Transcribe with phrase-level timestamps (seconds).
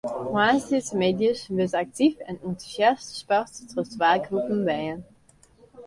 [0.33, 5.01] Woansdeitemiddeis wurdt der aktyf en entûsjast sport troch twa groepen bern.